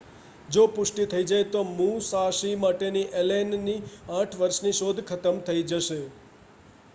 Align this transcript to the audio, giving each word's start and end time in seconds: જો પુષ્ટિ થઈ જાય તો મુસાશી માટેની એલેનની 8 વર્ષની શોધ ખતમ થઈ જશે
જો 0.49 0.61
પુષ્ટિ 0.67 1.03
થઈ 1.05 1.25
જાય 1.25 1.45
તો 1.47 1.61
મુસાશી 1.71 2.53
માટેની 2.55 3.05
એલેનની 3.15 3.77
8 4.15 4.41
વર્ષની 4.41 4.75
શોધ 4.79 5.05
ખતમ 5.05 5.37
થઈ 5.45 5.63
જશે 5.67 6.01